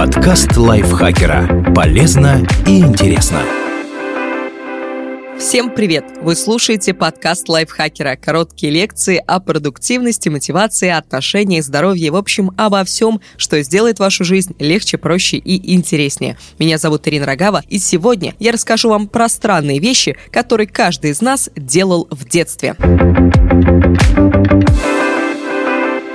[0.00, 1.74] Подкаст лайфхакера.
[1.74, 3.42] Полезно и интересно.
[5.38, 6.06] Всем привет!
[6.22, 8.16] Вы слушаете подкаст лайфхакера.
[8.16, 14.56] Короткие лекции о продуктивности, мотивации, отношениях, здоровье, в общем, обо всем, что сделает вашу жизнь
[14.58, 16.38] легче, проще и интереснее.
[16.58, 21.20] Меня зовут Ирина Рогава, и сегодня я расскажу вам про странные вещи, которые каждый из
[21.20, 22.74] нас делал в детстве.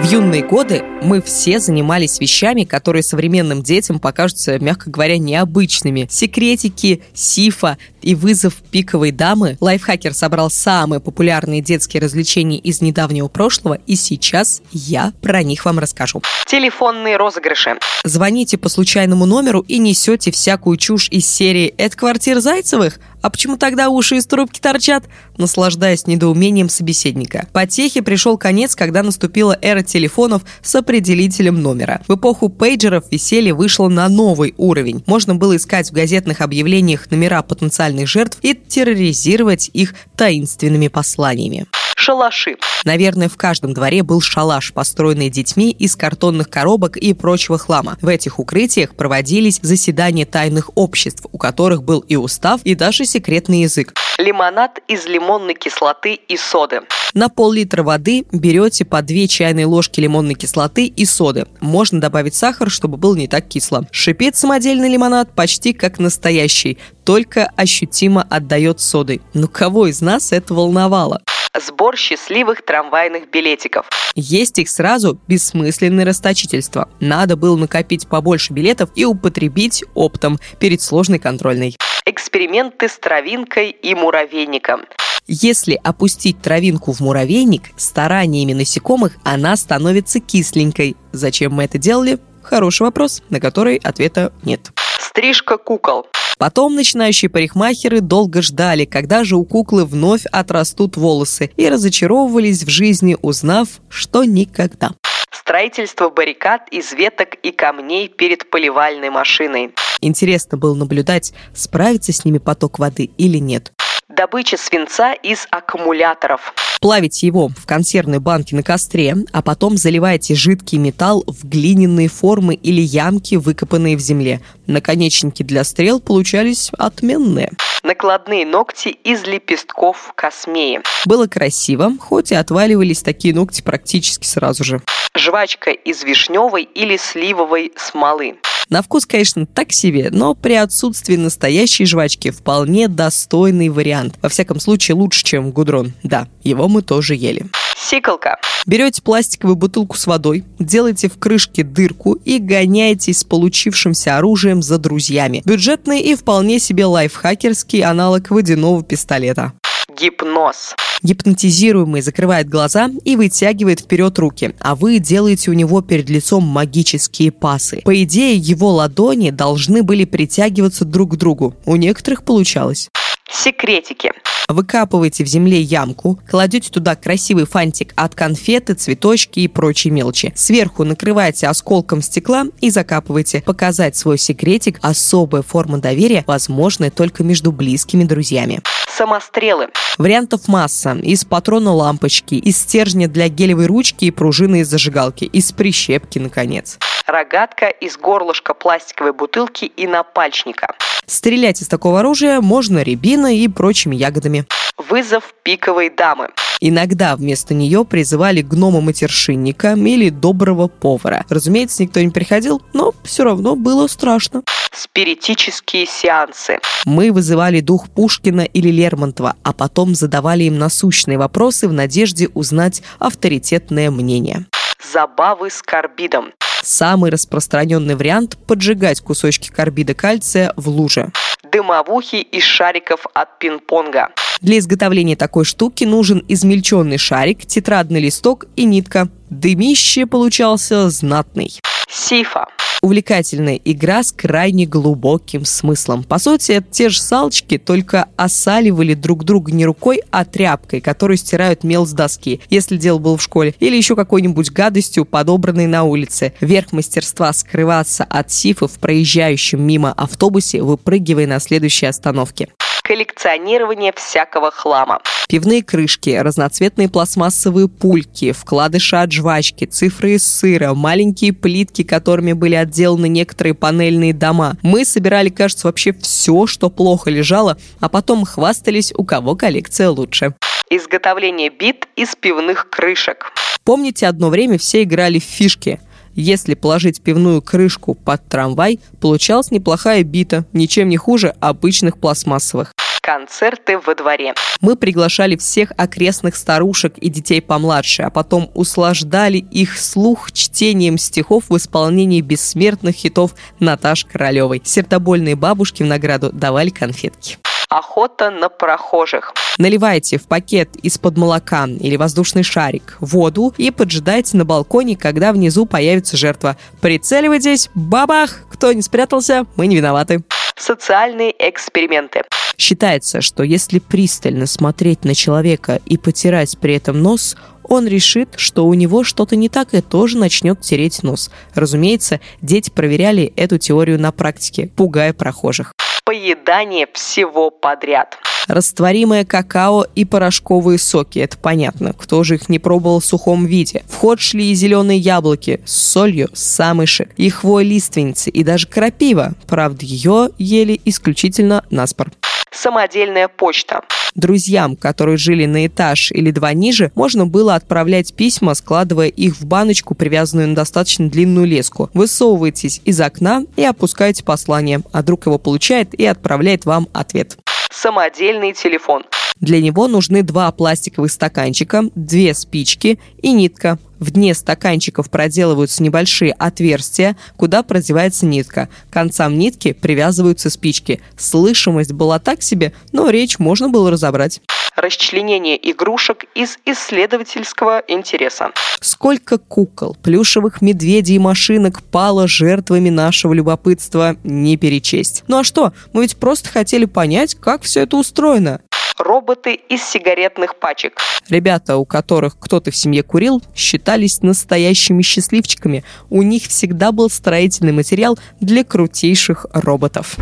[0.00, 6.08] В юные годы мы все занимались вещами, которые современным детям покажутся, мягко говоря, необычными.
[6.10, 9.58] Секретики, сифа и вызов пиковой дамы.
[9.60, 15.78] Лайфхакер собрал самые популярные детские развлечения из недавнего прошлого, и сейчас я про них вам
[15.78, 16.22] расскажу.
[16.46, 17.76] Телефонные розыгрыши.
[18.02, 23.56] Звоните по случайному номеру и несете всякую чушь из серии «Это квартира Зайцевых?» А почему
[23.56, 25.04] тогда уши из трубки торчат?
[25.36, 27.48] Наслаждаясь недоумением собеседника.
[27.52, 32.02] Потехе пришел конец, когда наступила эра телефонов с определителем номера.
[32.08, 35.02] В эпоху пейджеров веселье вышло на новый уровень.
[35.06, 41.66] Можно было искать в газетных объявлениях номера потенциальных жертв и терроризировать их таинственными посланиями
[42.10, 42.56] шалаши.
[42.84, 47.96] Наверное, в каждом дворе был шалаш, построенный детьми из картонных коробок и прочего хлама.
[48.02, 53.62] В этих укрытиях проводились заседания тайных обществ, у которых был и устав, и даже секретный
[53.62, 53.94] язык.
[54.18, 56.80] Лимонад из лимонной кислоты и соды.
[57.14, 61.46] На пол-литра воды берете по 2 чайные ложки лимонной кислоты и соды.
[61.60, 63.86] Можно добавить сахар, чтобы было не так кисло.
[63.92, 69.22] Шипит самодельный лимонад почти как настоящий, только ощутимо отдает содой.
[69.32, 71.20] Но кого из нас это волновало?
[71.58, 73.88] Сбор счастливых трамвайных билетиков.
[74.14, 76.88] Есть их сразу бессмысленное расточительство.
[77.00, 81.76] Надо было накопить побольше билетов и употребить оптом перед сложной контрольной.
[82.04, 84.82] Эксперименты с травинкой и муравейником.
[85.26, 90.96] Если опустить травинку в муравейник, стараниями насекомых она становится кисленькой.
[91.12, 92.18] Зачем мы это делали?
[92.42, 94.70] Хороший вопрос, на который ответа нет.
[94.98, 96.06] Стрижка кукол.
[96.40, 102.70] Потом начинающие парикмахеры долго ждали, когда же у куклы вновь отрастут волосы, и разочаровывались в
[102.70, 104.92] жизни, узнав, что никогда
[105.30, 109.74] строительство баррикад из веток и камней перед поливальной машиной.
[110.00, 113.72] Интересно было наблюдать, справится с ними поток воды или нет.
[114.20, 116.52] Добыча свинца из аккумуляторов.
[116.78, 122.54] Плавите его в консервной банке на костре, а потом заливайте жидкий металл в глиняные формы
[122.54, 124.42] или ямки, выкопанные в земле.
[124.66, 127.52] Наконечники для стрел получались отменные.
[127.82, 130.82] Накладные ногти из лепестков космеи.
[131.06, 134.82] Было красиво, хоть и отваливались такие ногти практически сразу же.
[135.16, 138.36] Жвачка из вишневой или сливовой смолы.
[138.70, 144.14] На вкус, конечно, так себе, но при отсутствии настоящей жвачки вполне достойный вариант.
[144.22, 145.92] Во всяком случае, лучше, чем гудрон.
[146.04, 147.46] Да, его мы тоже ели.
[147.76, 148.38] Сиколка.
[148.66, 154.78] Берете пластиковую бутылку с водой, делаете в крышке дырку и гоняетесь с получившимся оружием за
[154.78, 155.42] друзьями.
[155.44, 159.52] Бюджетный и вполне себе лайфхакерский аналог водяного пистолета.
[160.00, 160.74] Гипноз.
[161.02, 167.32] Гипнотизируемый закрывает глаза и вытягивает вперед руки, а вы делаете у него перед лицом магические
[167.32, 167.82] пасы.
[167.84, 171.54] По идее, его ладони должны были притягиваться друг к другу.
[171.66, 172.88] У некоторых получалось.
[173.32, 174.12] Секретики.
[174.48, 180.32] Выкапываете в земле ямку, кладете туда красивый фантик от конфеты, цветочки и прочие мелочи.
[180.34, 183.42] Сверху накрываете осколком стекла и закапываете.
[183.42, 188.60] Показать свой секретик– особая форма доверия, возможная только между близкими друзьями
[189.00, 189.68] самострелы.
[189.96, 190.92] Вариантов масса.
[191.02, 196.78] Из патрона лампочки, из стержня для гелевой ручки и пружины из зажигалки, из прищепки, наконец.
[197.10, 200.76] Рогатка из горлышка пластиковой бутылки и напальчника.
[201.06, 204.46] Стрелять из такого оружия можно рябиной и прочими ягодами.
[204.76, 206.28] Вызов пиковой дамы.
[206.60, 211.24] Иногда вместо нее призывали гнома-матершинника или доброго повара.
[211.28, 214.44] Разумеется, никто не приходил, но все равно было страшно.
[214.70, 216.60] Спиритические сеансы.
[216.84, 222.84] Мы вызывали дух Пушкина или Лермонтова, а потом задавали им насущные вопросы в надежде узнать
[223.00, 224.46] авторитетное мнение.
[224.92, 226.32] Забавы с карбидом.
[226.62, 231.10] Самый распространенный вариант– поджигать кусочки карбида кальция в луже.
[231.50, 234.10] Дымовухи из шариков от пинг-понга.
[234.40, 239.08] Для изготовления такой штуки нужен измельченный шарик, тетрадный листок и нитка.
[239.30, 241.58] Дымище получался знатный.
[241.88, 242.46] Сифа.
[242.82, 246.02] Увлекательная игра с крайне глубоким смыслом.
[246.02, 251.62] По сути, те же салочки, только осаливали друг друга не рукой, а тряпкой, которую стирают
[251.62, 256.32] мел с доски, если дело было в школе, или еще какой-нибудь гадостью, подобранной на улице.
[256.40, 262.48] Верх мастерства скрываться от сифа в проезжающем мимо автобусе, выпрыгивая на следующей остановке
[262.90, 265.00] коллекционирование всякого хлама.
[265.28, 272.56] Пивные крышки, разноцветные пластмассовые пульки, вкладыши от жвачки, цифры из сыра, маленькие плитки, которыми были
[272.56, 274.56] отделаны некоторые панельные дома.
[274.62, 280.34] Мы собирали, кажется, вообще все, что плохо лежало, а потом хвастались, у кого коллекция лучше.
[280.68, 283.32] Изготовление бит из пивных крышек.
[283.62, 285.80] Помните, одно время все играли в фишки–
[286.20, 292.72] если положить пивную крышку под трамвай, получалась неплохая бита, ничем не хуже обычных пластмассовых
[293.10, 294.34] концерты во дворе.
[294.60, 301.44] Мы приглашали всех окрестных старушек и детей помладше, а потом услаждали их слух чтением стихов
[301.48, 304.62] в исполнении бессмертных хитов Наташи Королевой.
[304.64, 307.38] Сердобольные бабушки в награду давали конфетки
[307.70, 309.32] охота на прохожих.
[309.56, 315.66] Наливайте в пакет из-под молока или воздушный шарик воду и поджидайте на балконе, когда внизу
[315.66, 316.56] появится жертва.
[316.80, 318.42] Прицеливайтесь, бабах!
[318.50, 320.22] Кто не спрятался, мы не виноваты.
[320.56, 322.22] Социальные эксперименты.
[322.58, 328.66] Считается, что если пристально смотреть на человека и потирать при этом нос, он решит, что
[328.66, 331.30] у него что-то не так и тоже начнет тереть нос.
[331.54, 335.72] Разумеется, дети проверяли эту теорию на практике, пугая прохожих.
[336.04, 338.18] Поедание всего подряд.
[338.48, 341.92] Растворимое какао и порошковые соки, это понятно.
[341.92, 343.84] Кто же их не пробовал в сухом виде?
[343.88, 349.34] В ход шли и зеленые яблоки с солью, самыши, и хвоя лиственницы, и даже крапива.
[349.46, 352.10] Правда, ее ели исключительно наспор
[352.50, 353.82] самодельная почта.
[354.14, 359.46] Друзьям, которые жили на этаж или два ниже, можно было отправлять письма, складывая их в
[359.46, 361.90] баночку, привязанную на достаточно длинную леску.
[361.94, 367.38] Высовываетесь из окна и опускаете послание, а друг его получает и отправляет вам ответ.
[367.70, 369.04] Самодельный телефон.
[369.40, 373.78] Для него нужны два пластиковых стаканчика, две спички и нитка.
[373.98, 378.68] В дне стаканчиков проделываются небольшие отверстия, куда продевается нитка.
[378.88, 381.00] К концам нитки привязываются спички.
[381.16, 384.40] Слышимость была так себе, но речь можно было разобрать
[384.76, 388.50] расчленение игрушек из исследовательского интереса.
[388.80, 395.24] Сколько кукол, плюшевых медведей и машинок пало жертвами нашего любопытства, не перечесть.
[395.28, 398.60] Ну а что, мы ведь просто хотели понять, как все это устроено
[399.00, 400.98] роботы из сигаретных пачек.
[401.28, 405.84] Ребята, у которых кто-то в семье курил, считались настоящими счастливчиками.
[406.10, 410.16] У них всегда был строительный материал для крутейших роботов.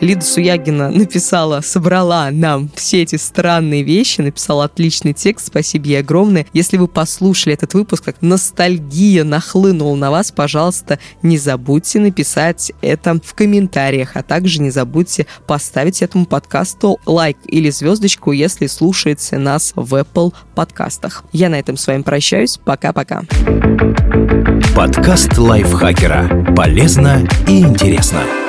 [0.00, 6.46] Лида Суягина написала, собрала нам все эти странные вещи, написала отличный текст, спасибо ей огромное.
[6.52, 13.20] Если вы послушали этот выпуск, как ностальгия нахлынула на вас, пожалуйста, не забудьте написать это
[13.22, 19.72] в комментариях, а также не забудьте поставить этому подкасту лайк или звездочку, если слушаете нас
[19.74, 21.24] в Apple подкастах.
[21.32, 22.58] Я на этом с вами прощаюсь.
[22.64, 23.22] Пока-пока.
[24.74, 26.54] Подкаст лайфхакера.
[26.54, 28.45] Полезно и интересно.